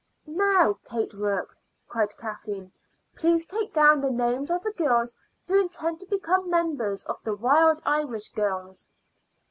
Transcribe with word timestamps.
"Now, 0.25 0.79
Kate 0.83 1.13
Rourke," 1.13 1.55
cried 1.87 2.17
Kathleen, 2.17 2.71
"please 3.15 3.45
take 3.45 3.71
down 3.71 4.01
the 4.01 4.09
names 4.09 4.49
of 4.49 4.63
the 4.63 4.71
girls 4.73 5.13
who 5.45 5.61
intend 5.61 5.99
to 5.99 6.07
become 6.07 6.49
members 6.49 7.05
of 7.05 7.23
the 7.23 7.35
Wild 7.35 7.83
Irish 7.85 8.29
Girls." 8.29 8.87